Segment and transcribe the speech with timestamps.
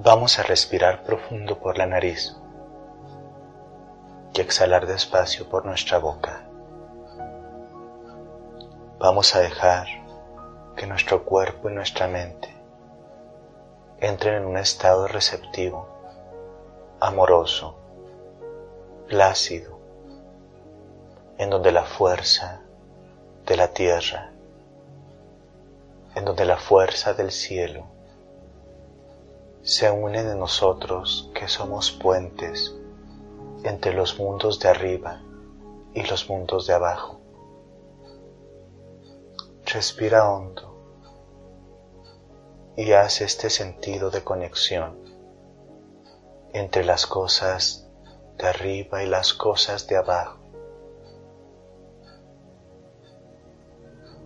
[0.00, 2.36] Vamos a respirar profundo por la nariz
[4.32, 6.44] y exhalar despacio por nuestra boca.
[9.00, 9.88] Vamos a dejar
[10.76, 12.48] que nuestro cuerpo y nuestra mente
[13.98, 15.88] entren en un estado receptivo,
[17.00, 17.76] amoroso,
[19.08, 19.80] plácido,
[21.38, 22.60] en donde la fuerza
[23.46, 24.30] de la tierra,
[26.14, 27.97] en donde la fuerza del cielo
[29.62, 32.74] se une en nosotros que somos puentes
[33.64, 35.22] entre los mundos de arriba
[35.94, 37.20] y los mundos de abajo.
[39.64, 40.68] Respira hondo
[42.76, 44.96] y haz este sentido de conexión
[46.52, 47.88] entre las cosas
[48.38, 50.38] de arriba y las cosas de abajo.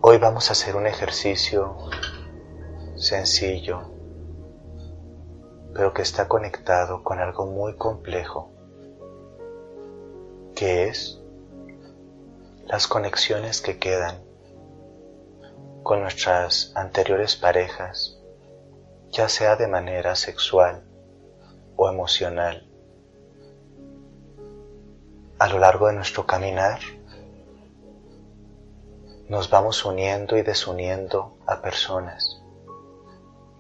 [0.03, 1.77] Hoy vamos a hacer un ejercicio
[2.97, 3.83] sencillo,
[5.75, 8.51] pero que está conectado con algo muy complejo,
[10.55, 11.21] que es
[12.67, 14.23] las conexiones que quedan
[15.83, 18.19] con nuestras anteriores parejas,
[19.11, 20.85] ya sea de manera sexual
[21.77, 22.69] o emocional.
[25.39, 26.79] A lo largo de nuestro caminar,
[29.29, 32.42] nos vamos uniendo y desuniendo a personas.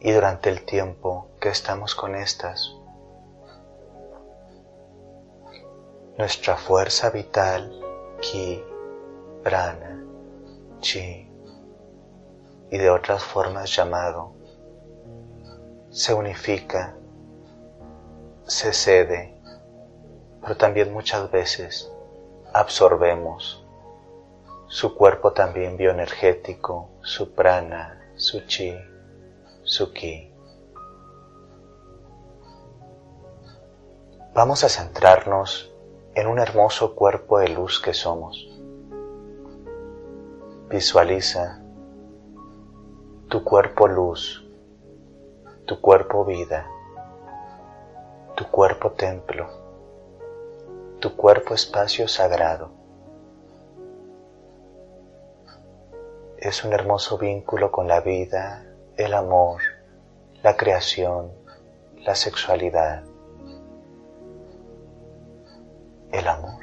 [0.04, 2.74] Y durante el tiempo que estamos con estas,
[6.18, 7.80] nuestra fuerza vital,
[8.20, 8.64] ki,
[9.44, 10.04] prana,
[10.80, 11.30] chi,
[12.72, 14.32] y de otras formas llamado,
[15.90, 16.96] se unifica,
[18.44, 19.38] se cede,
[20.40, 21.92] pero también muchas veces
[22.52, 23.64] absorbemos
[24.66, 28.76] su cuerpo también bioenergético, su prana, su chi,
[29.62, 30.32] su ki.
[34.34, 35.72] Vamos a centrarnos
[36.14, 38.48] en un hermoso cuerpo de luz que somos.
[40.68, 41.62] Visualiza
[43.28, 44.46] tu cuerpo luz,
[45.66, 46.66] tu cuerpo vida,
[48.36, 49.48] tu cuerpo templo,
[51.00, 52.82] tu cuerpo espacio sagrado.
[56.42, 58.66] es un hermoso vínculo con la vida,
[59.02, 59.62] el amor,
[60.42, 61.32] la creación,
[61.98, 63.04] la sexualidad.
[66.12, 66.60] El amor.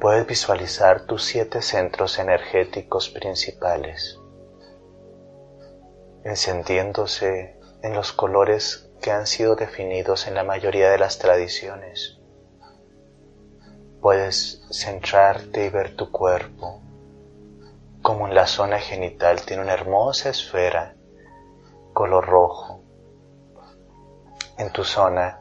[0.00, 4.18] Puedes visualizar tus siete centros energéticos principales,
[6.24, 12.17] encendiéndose en los colores que han sido definidos en la mayoría de las tradiciones
[14.00, 16.80] puedes centrarte y ver tu cuerpo,
[18.02, 20.94] como en la zona genital tiene una hermosa esfera
[21.92, 22.80] color rojo.
[24.56, 25.40] En tu zona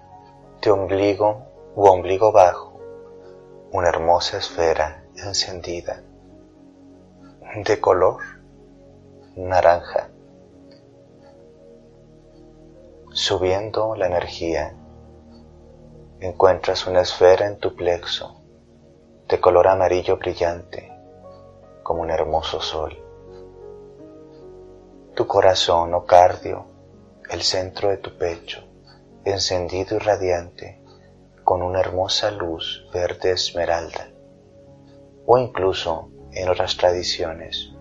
[0.62, 2.80] de ombligo u ombligo bajo,
[3.72, 6.02] una hermosa esfera encendida
[7.56, 8.22] de color
[9.36, 10.10] naranja.
[13.12, 14.76] Subiendo la energía,
[16.20, 18.37] encuentras una esfera en tu plexo
[19.28, 20.90] de color amarillo brillante,
[21.84, 22.98] como un hermoso sol.
[25.16, 26.66] Tu corazón o cardio,
[27.30, 28.64] el centro de tu pecho,
[29.26, 30.82] encendido y radiante,
[31.44, 34.10] con una hermosa luz verde esmeralda,
[35.26, 37.74] o incluso en otras tradiciones,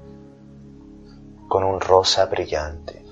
[1.48, 3.04] con un rosa brillante.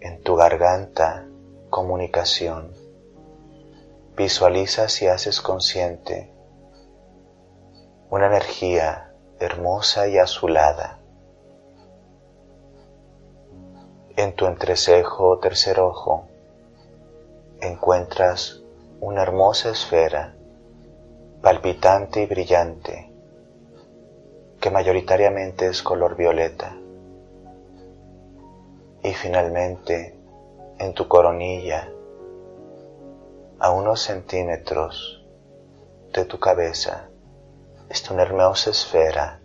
[0.00, 1.26] En tu garganta,
[1.70, 2.83] comunicación,
[4.16, 6.30] Visualizas y haces consciente
[8.10, 11.00] una energía hermosa y azulada.
[14.16, 16.28] En tu entrecejo o tercer ojo
[17.60, 18.62] encuentras
[19.00, 20.36] una hermosa esfera
[21.42, 23.10] palpitante y brillante
[24.60, 26.76] que mayoritariamente es color violeta.
[29.02, 30.16] Y finalmente
[30.78, 31.90] en tu coronilla
[33.64, 35.24] a unos centímetros
[36.12, 37.08] de tu cabeza
[37.88, 39.40] está una hermosa esfera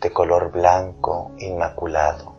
[0.00, 2.34] de color blanco inmaculado,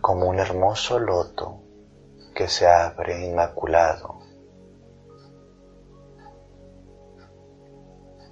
[0.00, 1.60] como un hermoso loto
[2.34, 4.18] que se abre inmaculado.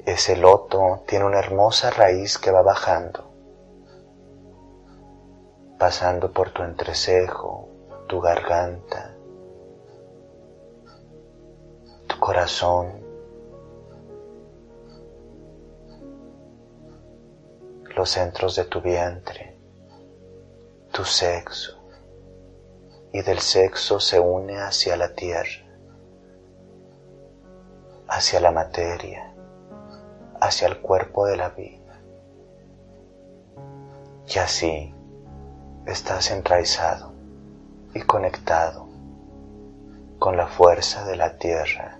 [0.05, 3.31] Ese loto tiene una hermosa raíz que va bajando,
[5.79, 7.69] pasando por tu entrecejo,
[8.09, 9.15] tu garganta,
[12.29, 12.93] corazón,
[17.97, 19.57] los centros de tu vientre,
[20.93, 21.79] tu sexo,
[23.15, 25.65] y del sexo se une hacia la tierra,
[28.09, 29.33] hacia la materia,
[30.39, 31.99] hacia el cuerpo de la vida.
[34.27, 34.95] Y así
[35.87, 37.11] estás enraizado
[37.95, 38.87] y conectado
[40.19, 41.99] con la fuerza de la tierra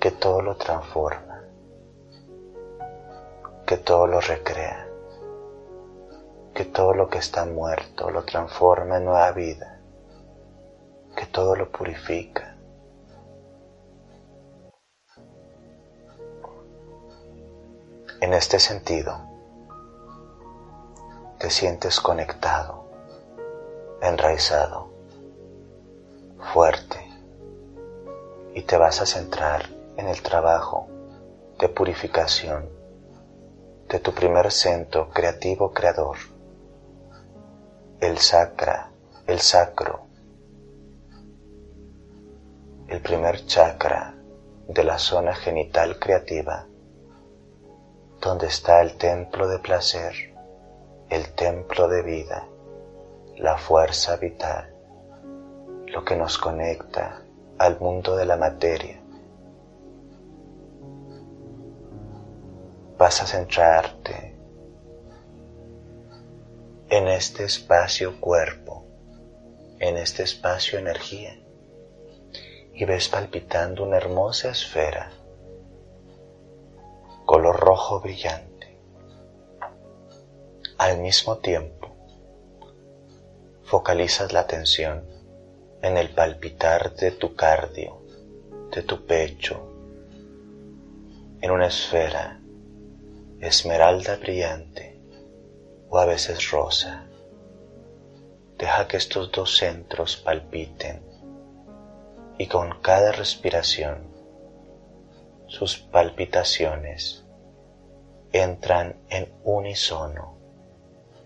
[0.00, 1.42] que todo lo transforma,
[3.66, 4.88] que todo lo recrea,
[6.54, 9.78] que todo lo que está muerto lo transforma en nueva vida,
[11.14, 12.56] que todo lo purifica.
[18.22, 19.18] En este sentido,
[21.38, 22.86] te sientes conectado,
[24.00, 24.88] enraizado,
[26.54, 27.06] fuerte
[28.54, 30.88] y te vas a centrar en el trabajo
[31.58, 32.68] de purificación
[33.88, 36.16] de tu primer centro creativo creador,
[38.00, 38.90] el sacra,
[39.26, 40.06] el sacro,
[42.88, 44.14] el primer chakra
[44.68, 46.66] de la zona genital creativa,
[48.20, 50.14] donde está el templo de placer,
[51.08, 52.46] el templo de vida,
[53.36, 54.72] la fuerza vital,
[55.86, 57.22] lo que nos conecta
[57.58, 58.99] al mundo de la materia.
[63.00, 64.36] Vas a centrarte
[66.90, 68.84] en este espacio cuerpo,
[69.78, 71.34] en este espacio energía,
[72.74, 75.12] y ves palpitando una hermosa esfera,
[77.24, 78.78] color rojo brillante.
[80.76, 81.96] Al mismo tiempo,
[83.62, 85.08] focalizas la atención
[85.80, 88.02] en el palpitar de tu cardio,
[88.70, 89.72] de tu pecho,
[91.40, 92.39] en una esfera
[93.40, 95.00] esmeralda brillante
[95.88, 97.06] o a veces rosa.
[98.58, 101.02] Deja que estos dos centros palpiten
[102.38, 104.08] y con cada respiración
[105.46, 107.24] sus palpitaciones
[108.32, 110.38] entran en unísono,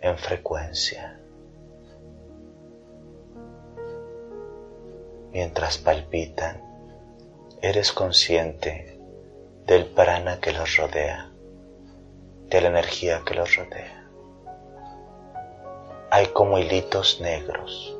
[0.00, 1.19] en frecuencia.
[5.34, 6.62] mientras palpitan,
[7.60, 9.00] eres consciente
[9.67, 11.32] del prana que los rodea,
[12.55, 14.09] de la energía que los rodea.
[16.09, 17.99] Hay como hilitos negros,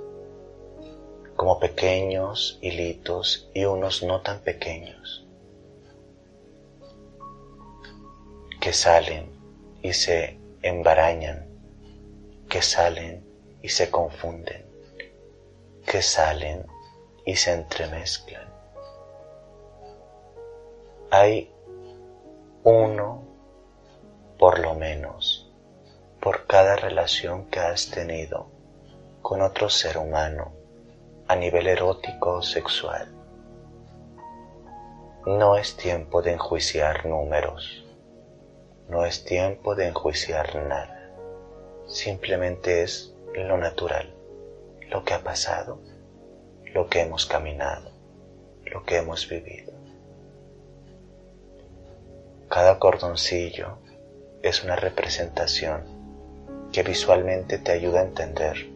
[1.35, 5.27] como pequeños hilitos y unos no tan pequeños,
[8.61, 9.29] que salen
[9.83, 11.49] y se embarañan,
[12.49, 13.25] que salen
[13.61, 14.65] y se confunden,
[15.85, 16.65] que salen
[17.27, 18.49] y se entremezclan.
[21.11, 21.51] Hay
[22.62, 23.33] uno,
[24.44, 25.50] por lo menos,
[26.20, 28.46] por cada relación que has tenido
[29.23, 30.52] con otro ser humano
[31.26, 33.08] a nivel erótico o sexual.
[35.25, 37.87] No es tiempo de enjuiciar números,
[38.91, 41.11] no es tiempo de enjuiciar nada,
[41.87, 44.12] simplemente es lo natural,
[44.91, 45.79] lo que ha pasado
[46.74, 47.91] lo que hemos caminado,
[48.67, 49.72] lo que hemos vivido.
[52.51, 53.79] Cada cordoncillo
[54.44, 55.84] es una representación
[56.70, 58.69] que visualmente te ayuda a entender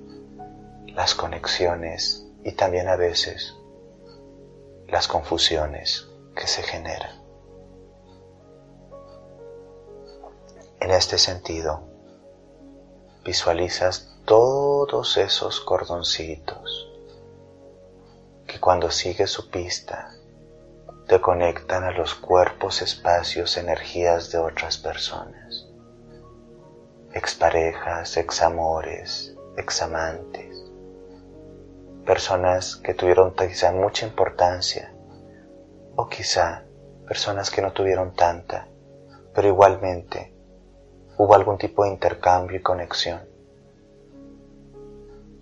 [0.86, 3.54] las conexiones y también a veces
[4.86, 7.22] las confusiones que se generan.
[10.80, 11.82] En este sentido,
[13.22, 16.90] visualizas todos esos cordoncitos
[18.46, 20.17] que cuando sigues su pista
[21.08, 25.66] te conectan a los cuerpos, espacios, energías de otras personas,
[27.14, 30.70] exparejas, examores, examantes,
[32.04, 34.92] personas que tuvieron quizá mucha importancia
[35.96, 36.64] o quizá
[37.06, 38.68] personas que no tuvieron tanta,
[39.34, 40.34] pero igualmente
[41.16, 43.26] hubo algún tipo de intercambio y conexión.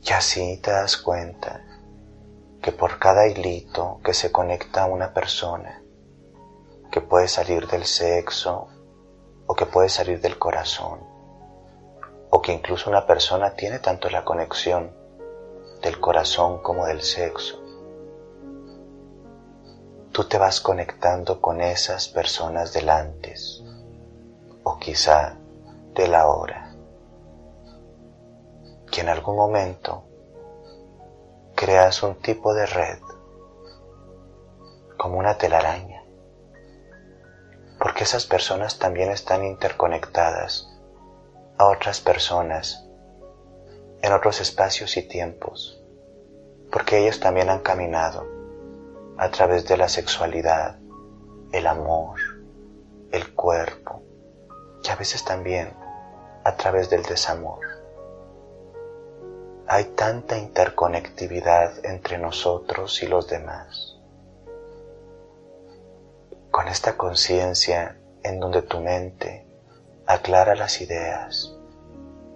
[0.01, 1.65] Y así te das cuenta
[2.67, 5.85] que por cada hilito que se conecta a una persona,
[6.91, 8.67] que puede salir del sexo
[9.47, 10.99] o que puede salir del corazón,
[12.29, 14.91] o que incluso una persona tiene tanto la conexión
[15.81, 17.63] del corazón como del sexo,
[20.11, 23.63] tú te vas conectando con esas personas del antes
[24.65, 25.39] o quizá
[25.95, 26.75] de la hora,
[28.91, 30.06] que en algún momento
[31.57, 32.99] creas un tipo de red,
[34.99, 36.05] como una telaraña,
[37.81, 40.69] porque esas personas también están interconectadas
[41.57, 42.87] a otras personas
[44.03, 45.83] en otros espacios y tiempos,
[46.71, 48.27] porque ellos también han caminado
[49.17, 50.79] a través de la sexualidad,
[51.53, 52.21] el amor,
[53.13, 54.03] el cuerpo
[54.85, 55.73] y a veces también
[56.45, 57.76] a través del desamor.
[59.69, 63.99] Hay tanta interconectividad entre nosotros y los demás.
[66.53, 69.45] Con esta conciencia en donde tu mente
[70.07, 71.53] aclara las ideas,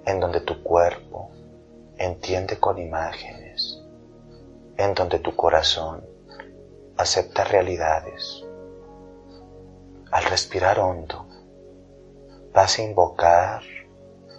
[0.06, 1.30] en donde tu cuerpo
[1.98, 3.80] entiende con imágenes,
[4.76, 6.04] en donde tu corazón
[6.96, 8.44] acepta realidades.
[10.10, 11.28] Al respirar hondo,
[12.52, 13.62] vas a invocar,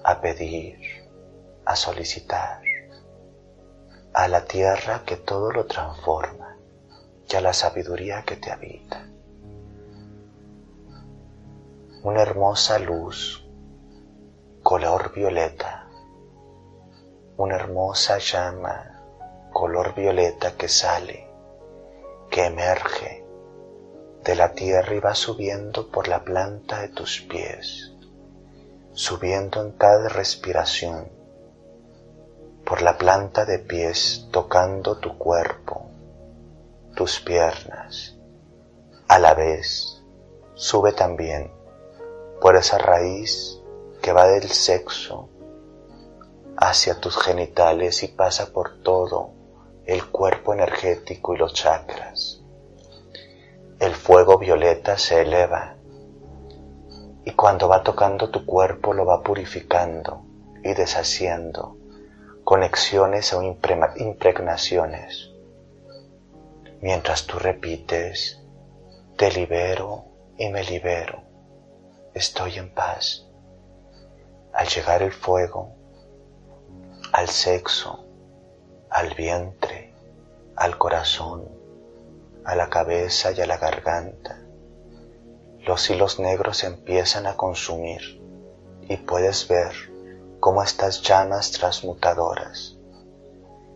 [0.03, 0.77] a pedir,
[1.63, 2.59] a solicitar
[4.13, 6.57] a la tierra que todo lo transforma
[7.29, 9.07] y a la sabiduría que te habita.
[12.03, 13.47] Una hermosa luz,
[14.63, 15.87] color violeta,
[17.37, 19.01] una hermosa llama,
[19.53, 21.29] color violeta que sale,
[22.29, 23.25] que emerge
[24.23, 27.93] de la tierra y va subiendo por la planta de tus pies,
[28.91, 31.20] subiendo en cada respiración
[32.71, 35.89] por la planta de pies tocando tu cuerpo,
[36.95, 38.15] tus piernas.
[39.09, 40.01] A la vez,
[40.53, 41.51] sube también
[42.39, 43.59] por esa raíz
[44.01, 45.27] que va del sexo
[46.55, 49.31] hacia tus genitales y pasa por todo
[49.85, 52.39] el cuerpo energético y los chakras.
[53.81, 55.75] El fuego violeta se eleva
[57.25, 60.23] y cuando va tocando tu cuerpo lo va purificando
[60.63, 61.80] y deshaciendo
[62.51, 63.41] conexiones o
[63.95, 65.31] impregnaciones.
[66.81, 68.41] Mientras tú repites,
[69.15, 70.03] te libero
[70.37, 71.23] y me libero,
[72.13, 73.25] estoy en paz.
[74.51, 75.73] Al llegar el fuego,
[77.13, 78.03] al sexo,
[78.89, 79.93] al vientre,
[80.57, 81.47] al corazón,
[82.43, 84.41] a la cabeza y a la garganta,
[85.59, 88.21] los hilos negros empiezan a consumir
[88.89, 89.90] y puedes ver
[90.41, 92.75] como estas llamas transmutadoras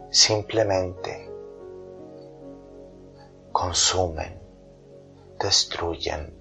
[0.10, 1.32] simplemente
[3.52, 4.42] consumen,
[5.40, 6.34] destruyen,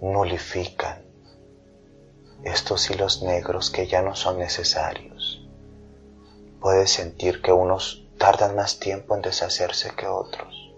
[0.00, 1.04] nulifican
[2.42, 5.48] estos hilos negros que ya no son necesarios.
[6.60, 10.74] Puedes sentir que unos tardan más tiempo en deshacerse que otros,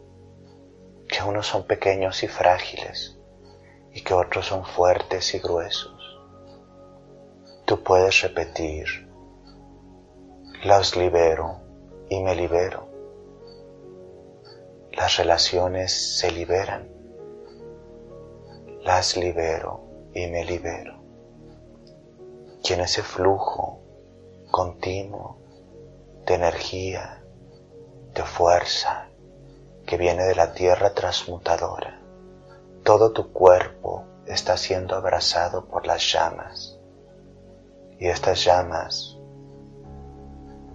[1.08, 3.16] que unos son pequeños y frágiles
[3.94, 5.95] y que otros son fuertes y gruesos
[7.66, 8.86] tú puedes repetir,
[10.62, 11.56] las libero
[12.08, 12.86] y me libero.
[14.92, 16.88] Las relaciones se liberan,
[18.84, 19.80] las libero
[20.14, 21.02] y me libero.
[22.62, 23.80] Y en ese flujo
[24.52, 25.38] continuo
[26.24, 27.20] de energía,
[28.14, 29.08] de fuerza
[29.84, 32.00] que viene de la tierra transmutadora,
[32.84, 36.75] todo tu cuerpo está siendo abrazado por las llamas
[37.98, 39.16] y estas llamas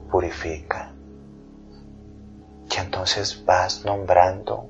[0.10, 1.00] purifican.
[2.70, 4.70] Y entonces vas nombrando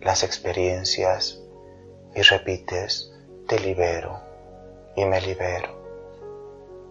[0.00, 1.40] las experiencias
[2.14, 3.12] y repites,
[3.46, 4.20] te libero
[4.96, 5.78] y me libero.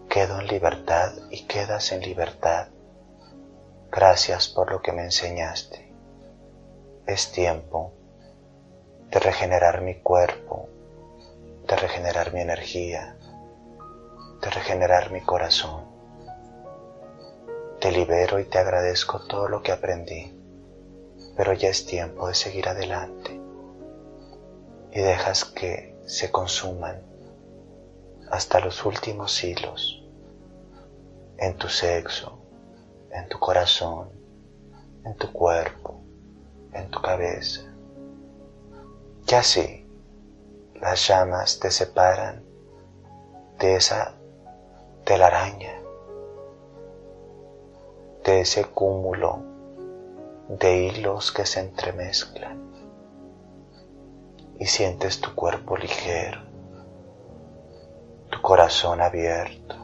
[0.08, 2.68] Quedo en libertad y quedas en libertad.
[3.90, 5.92] Gracias por lo que me enseñaste.
[7.06, 7.92] Es tiempo
[9.10, 10.68] de regenerar mi cuerpo,
[11.66, 13.16] de regenerar mi energía,
[14.40, 15.84] de regenerar mi corazón.
[17.80, 20.32] Te libero y te agradezco todo lo que aprendí,
[21.36, 23.40] pero ya es tiempo de seguir adelante
[24.92, 27.00] y dejas que se consuman
[28.30, 30.02] hasta los últimos hilos
[31.38, 32.38] en tu sexo,
[33.10, 34.10] en tu corazón,
[35.04, 36.00] en tu cuerpo,
[36.72, 37.62] en tu cabeza.
[39.26, 39.86] Y así
[40.74, 42.44] las llamas te separan
[43.58, 44.14] de esa
[45.18, 45.80] la araña,
[48.24, 49.42] de ese cúmulo
[50.48, 52.70] de hilos que se entremezclan
[54.58, 56.42] y sientes tu cuerpo ligero,
[58.30, 59.76] tu corazón abierto,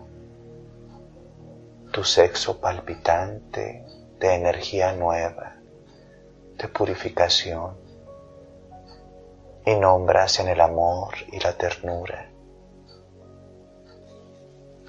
[1.93, 3.85] tu sexo palpitante
[4.19, 5.57] de energía nueva,
[6.59, 7.77] de purificación,
[9.65, 12.31] y nombras en el amor y la ternura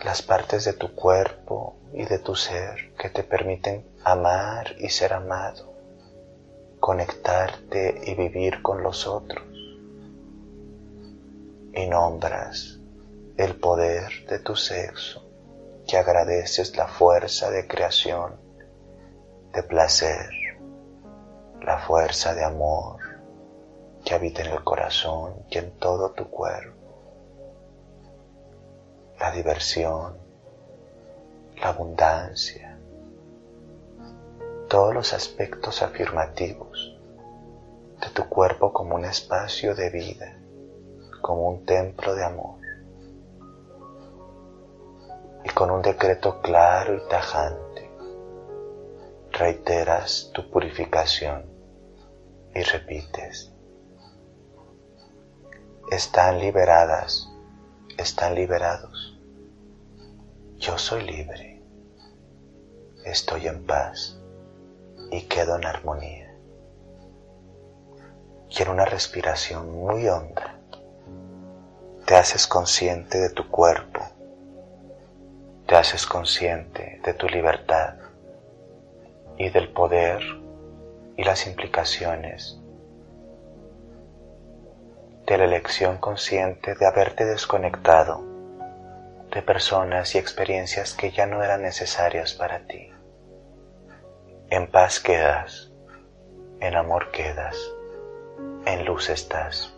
[0.03, 5.13] las partes de tu cuerpo y de tu ser que te permiten amar y ser
[5.13, 5.73] amado,
[6.79, 9.45] conectarte y vivir con los otros.
[11.73, 12.79] Y nombras
[13.37, 15.23] el poder de tu sexo,
[15.87, 18.35] que agradeces la fuerza de creación,
[19.53, 20.29] de placer,
[21.61, 23.01] la fuerza de amor
[24.05, 26.76] que habita en el corazón y en todo tu cuerpo,
[29.19, 30.17] la diversión,
[31.61, 32.77] la abundancia,
[34.67, 36.97] todos los aspectos afirmativos
[38.01, 40.37] de tu cuerpo como un espacio de vida,
[41.21, 42.59] como un templo de amor.
[45.43, 47.89] Y con un decreto claro y tajante,
[49.31, 51.45] reiteras tu purificación
[52.53, 53.53] y repites,
[55.89, 57.29] están liberadas,
[57.97, 59.06] están liberados.
[60.67, 61.61] Yo soy libre,
[63.05, 64.19] estoy en paz
[65.11, 66.35] y quedo en armonía.
[68.53, 70.59] Quiero una respiración muy honda.
[72.05, 74.01] Te haces consciente de tu cuerpo.
[75.67, 77.93] Te haces consciente de tu libertad
[79.37, 80.21] y del poder
[81.15, 82.59] y las implicaciones
[85.25, 88.36] de la elección consciente de haberte desconectado
[89.31, 92.91] de personas y experiencias que ya no eran necesarias para ti.
[94.49, 95.71] En paz quedas,
[96.59, 97.55] en amor quedas
[98.67, 99.73] en luz estás.